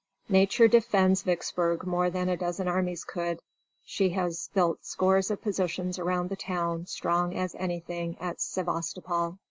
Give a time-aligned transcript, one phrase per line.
[0.29, 3.39] Nature defends Vicksburg more than a dozen armies could.
[3.85, 9.37] She has built scores of positions around the town strong as anything at Sevastapol."